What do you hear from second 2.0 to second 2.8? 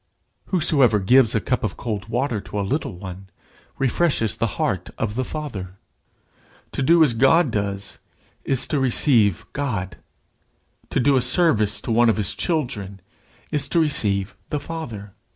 water to a